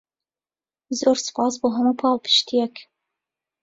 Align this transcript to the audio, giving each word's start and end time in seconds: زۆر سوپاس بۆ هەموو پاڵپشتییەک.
زۆر 0.99 1.17
سوپاس 1.25 1.53
بۆ 1.61 1.67
هەموو 1.75 1.99
پاڵپشتییەک. 2.01 2.75